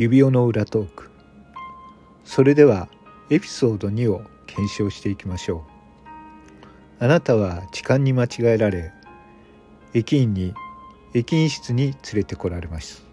[0.00, 1.10] 指輪の裏トーク。
[2.24, 2.88] それでは
[3.30, 5.64] エピソード2を検証していきましょ
[7.00, 7.04] う。
[7.04, 8.92] あなたは痴漢に間違えられ
[9.94, 10.54] 駅員に
[11.14, 13.04] 駅員室に連れてこられます。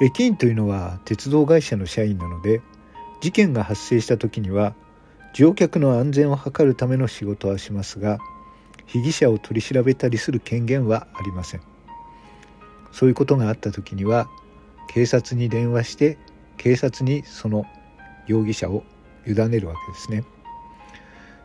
[0.00, 2.60] 駅員というのは鉄道会社の社員なので
[3.20, 4.74] 事件が発生した時には
[5.32, 8.18] 乗客の安全を図るための仕事はしますが
[8.86, 11.60] 被疑者を取り調べたりする権限はありません。
[12.90, 14.28] そういうことがあった時には
[14.94, 16.18] 警察に電話して
[16.56, 17.66] 警察にその
[18.26, 18.84] 容疑者を
[19.26, 20.24] 委ねるわけですね。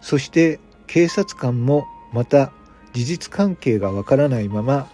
[0.01, 2.51] そして警察官もまた
[2.93, 4.89] 事実関係がわからないまま、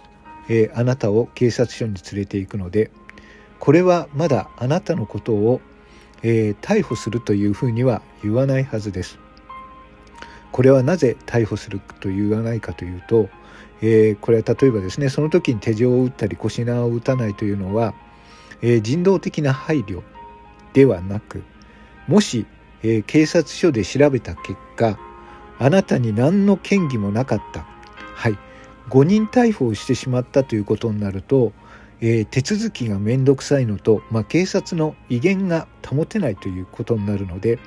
[0.48, 2.90] えー、あなたを警察署に連れて行くので
[3.60, 5.60] これはまだあなたのことを、
[6.22, 9.18] えー、逮捕するというふうには言わないはずです。
[10.52, 13.28] これはなぜ逮捕すると言わないかというと、
[13.82, 17.94] えー、これは例えばですねその時に手錠を打ったり腰縄を打たないというのは
[18.62, 20.02] えー、人道的な配慮
[20.72, 21.42] ではなく
[22.06, 22.46] もし、
[22.82, 24.98] えー、警察署で調べた結果
[25.58, 27.64] あなたに何の嫌疑もなかった。
[28.14, 28.38] はい。
[28.88, 31.52] 誤認逮捕をしてしまったということになると、
[32.00, 37.58] えー、手続きが面倒くさいのと、まあ、警察の威厳が保てないということになるので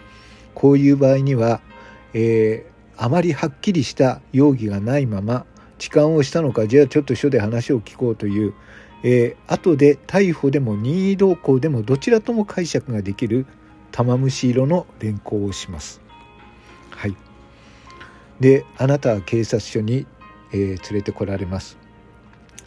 [0.53, 1.62] こういう場合には、
[2.14, 5.45] えー、あまりはっきりした容疑がないまま
[5.80, 8.53] 痴漢をしたのかじゃあちょっと署で話を聞こうという
[9.03, 13.45] えー、後で逮捕でも任意同行でもどちらとも解釈ができる
[13.92, 16.02] 玉虫色の連行をします。
[16.90, 17.16] はい。
[18.40, 20.06] で、あなたは警察署に、
[20.52, 21.78] えー、連れてこられます。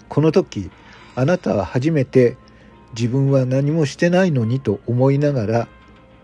[0.08, 0.70] この時、
[1.14, 2.36] あなたは初めて
[2.96, 5.68] 自分は何もしてないのにと思いながら、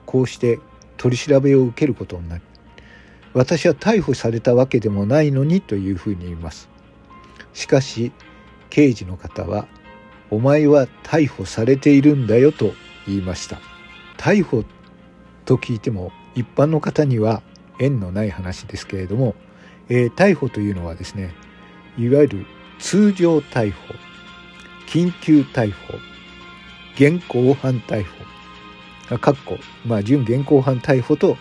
[0.04, 0.60] こうして
[0.96, 2.42] 取り調べを受けることになる。
[3.34, 6.68] 私は逮捕されたわけでもないのにというふうに言います。
[7.52, 8.12] しかし、
[8.70, 9.68] 刑事の方は
[10.30, 12.72] お前は逮捕されているんだよと
[13.06, 13.60] 言いました。
[14.16, 14.64] 逮捕
[15.44, 17.42] と聞いても一般の方には
[17.78, 19.34] 縁のない話ですけれども、
[19.88, 21.34] えー、逮捕というのはですね
[21.98, 22.46] いわゆる
[22.78, 23.78] 通常逮捕
[24.86, 25.94] 緊急逮捕
[26.94, 28.04] 現行犯逮
[29.08, 31.36] 捕かっこ、まあ、準現行犯逮捕と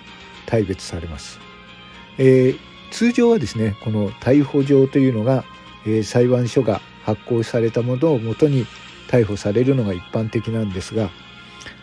[0.45, 1.39] 大別されます、
[2.17, 2.59] えー、
[2.91, 5.43] 通常はですねこの逮捕状というのが、
[5.85, 8.65] えー、裁判所が発行されたものをもとに
[9.07, 11.09] 逮捕されるのが一般的なんですが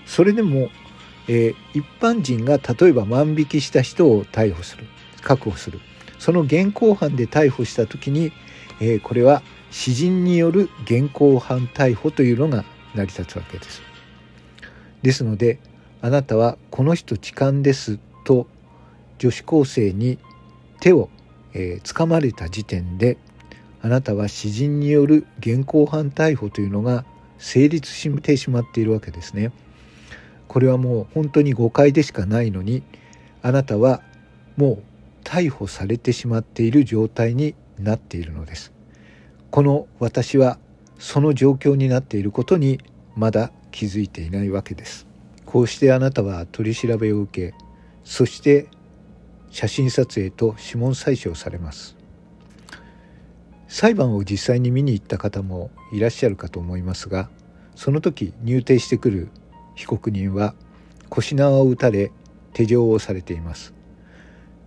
[0.06, 0.68] それでも、
[1.28, 4.86] えー、一般人が例えば万引きした人を逮捕する
[5.22, 5.80] 確保する
[6.18, 8.32] その現行犯で逮捕した時に、
[8.80, 13.82] えー、これは私人による現行犯逮捕というのが成り立つわけです。
[15.02, 15.58] ですので
[16.00, 18.46] あなたはこの人痴漢ですと
[19.18, 20.18] 女子高生に
[20.80, 21.08] 手を、
[21.54, 23.18] えー、掴まれた時点で
[23.80, 27.04] あなたは詩人による現行犯逮捕というのが
[27.42, 29.50] 成立してしまっているわけですね。
[30.46, 32.84] これはもう本当に誤解でしかないのに
[33.42, 34.00] あなたは
[34.56, 34.82] もう
[35.24, 38.72] 逮捕されてしまっている状態になっているのです。
[39.50, 40.58] この私は
[40.98, 42.78] その状況になっていることに
[43.16, 45.08] まだ気づいていないわけです。
[45.44, 47.56] こうしてあなたは取り調べを受け
[48.04, 48.68] そして
[49.50, 52.01] 写真撮影と指紋採取をされます。
[53.72, 57.30] 裁判を実際に見に行った方もいらっしゃるかと思いますが
[57.74, 59.30] その時入廷してくる
[59.76, 60.54] 被告人は
[61.08, 62.12] 腰縄を打たれ
[62.52, 63.72] 手錠をされています。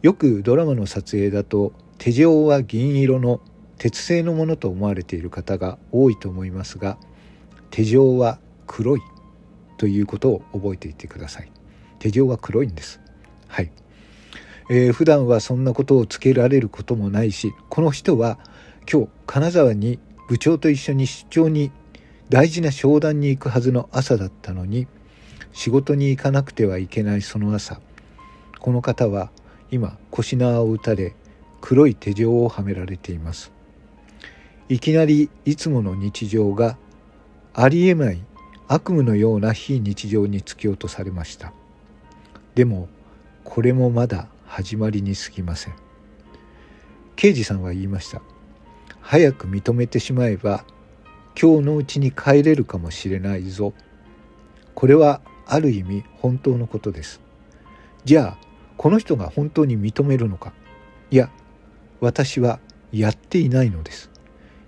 [0.01, 3.41] よくドラマの撮影だと手錠は銀色の
[3.77, 6.97] 鉄製のものと思われている方が多いと思いますが
[7.69, 9.01] 手錠は黒い
[9.77, 11.51] ということを覚えていてください。
[11.99, 12.99] 手錠は黒いんです。
[13.47, 13.71] はい、
[14.69, 18.39] えー、普段はそんなことをつけられることもないしこの人は
[18.91, 21.71] 今日金沢に部長と一緒に出張に
[22.29, 24.87] 大事な商談に行くはずの朝だったのに
[25.53, 27.79] 仕事に行かなくてはいけないその朝。
[28.59, 29.29] この方は
[29.69, 31.15] 今腰縄を打たれ
[31.61, 33.51] 黒い手錠をはめられています。
[34.67, 36.77] いきなりいつもの日常が
[37.53, 38.19] ありえない
[38.67, 41.53] 悪夢のような非日常に突き落とされました。
[42.55, 42.89] でも
[43.43, 45.75] これもまだ始まりに過ぎません
[47.17, 48.21] 刑事さんは言いました
[49.01, 50.63] 早く認めてしまえば
[51.39, 53.73] 今日のうちに帰れるかもしれないぞ。
[54.73, 57.19] これはある意味本当のことです。
[58.05, 58.47] じゃあ
[58.77, 60.53] この人が本当に認めるのか
[61.11, 61.29] いや
[61.99, 62.59] 私は
[62.93, 64.09] やっていないのです。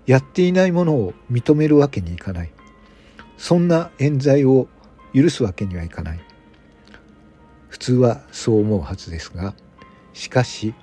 [0.06, 2.52] やっていないものを認めるわけにいかない。
[3.38, 4.68] そんな冤罪を
[5.14, 6.20] 許すわけにはいかない。
[7.70, 9.54] 普通はそう思うはずですが
[10.18, 10.74] しかし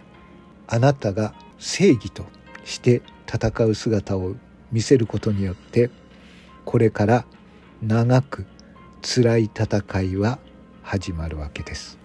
[0.65, 2.25] あなたが正義と
[2.63, 4.35] して戦う姿を
[4.71, 5.89] 見せることによって
[6.63, 7.25] これから
[7.81, 8.45] 長く
[9.01, 10.39] 辛い戦いは
[10.83, 12.04] 始まるわけです。